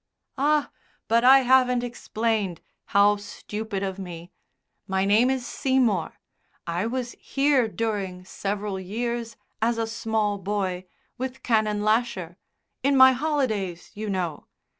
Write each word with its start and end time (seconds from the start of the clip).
"Ah, 0.39 0.71
but 1.07 1.23
I 1.23 1.41
haven't 1.41 1.83
explained; 1.83 2.61
how 2.85 3.17
stupid 3.17 3.83
of 3.83 3.99
me! 3.99 4.31
My 4.87 5.05
name 5.05 5.29
is 5.29 5.45
Seymour. 5.45 6.13
I 6.65 6.87
was 6.87 7.11
here 7.19 7.67
during 7.67 8.25
several 8.25 8.79
years, 8.79 9.37
as 9.61 9.77
a 9.77 9.85
small 9.85 10.39
boy, 10.39 10.85
with 11.19 11.43
Canon 11.43 11.83
Lasher 11.83 12.37
in 12.81 12.97
my 12.97 13.11
holidays, 13.11 13.91
you 13.93 14.09
know. 14.09 14.47